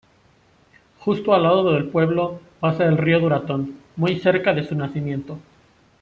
[0.97, 5.37] Justo al lado del pueblo pasa el río Duratón, muy cerca de su nacimiento.